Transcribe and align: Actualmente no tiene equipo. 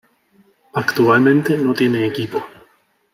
Actualmente 0.73 1.55
no 1.59 1.75
tiene 1.75 2.07
equipo. 2.07 2.43